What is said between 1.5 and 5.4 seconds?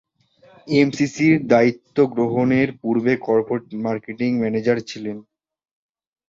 দায়িত্ব গ্রহণের পূর্বে কর্পোরেট মার্কেটিং ম্যানেজার ছিলেন।